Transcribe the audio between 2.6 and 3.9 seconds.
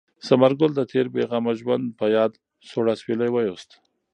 سوړ اسویلی ویوست.